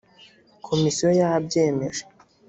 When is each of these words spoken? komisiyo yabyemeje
komisiyo 0.65 1.09
yabyemeje 1.19 2.01